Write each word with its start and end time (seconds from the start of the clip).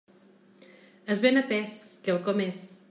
Es 1.15 1.21
ven 1.27 1.39
a 1.41 1.45
pes, 1.53 1.77
quelcom 2.07 2.47
és. 2.51 2.67